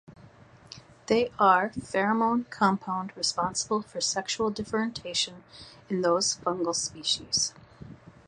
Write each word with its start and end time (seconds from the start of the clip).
They 1.05 1.31
are 1.37 1.69
pheromone 1.77 2.49
compound 2.49 3.15
responsible 3.15 3.83
for 3.83 4.01
sexual 4.01 4.49
differentiation 4.49 5.43
in 5.91 6.01
those 6.01 6.37
fungal 6.37 6.73
species. 6.73 7.53